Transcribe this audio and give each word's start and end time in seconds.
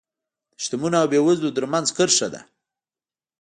د 0.55 0.57
شتمنو 0.63 0.97
او 1.01 1.07
بېوزلو 1.11 1.55
ترمنځ 1.57 1.87
کرښه 1.97 2.27
ده. 2.33 2.41